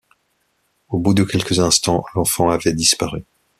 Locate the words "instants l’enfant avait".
1.59-2.73